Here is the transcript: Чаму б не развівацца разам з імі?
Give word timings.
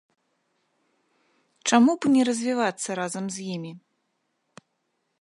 Чаму 1.71 1.91
б 2.05 2.13
не 2.15 2.21
развівацца 2.31 2.89
разам 3.01 3.25
з 3.37 3.49
імі? 3.57 3.71